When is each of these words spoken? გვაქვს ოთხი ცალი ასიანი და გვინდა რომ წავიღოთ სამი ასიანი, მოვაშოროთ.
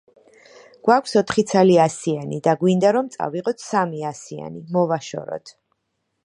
გვაქვს 0.85 1.11
ოთხი 1.19 1.43
ცალი 1.51 1.75
ასიანი 1.83 2.39
და 2.47 2.55
გვინდა 2.63 2.95
რომ 2.97 3.11
წავიღოთ 3.17 3.63
სამი 3.67 4.03
ასიანი, 4.13 4.65
მოვაშოროთ. 4.79 5.55